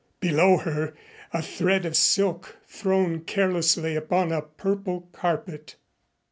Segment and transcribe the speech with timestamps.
[0.19, 0.95] Below her
[1.31, 5.75] a thread of silk, thrown carelessly upon a purple carpet.